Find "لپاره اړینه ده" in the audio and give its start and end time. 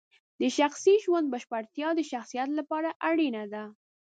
2.59-3.63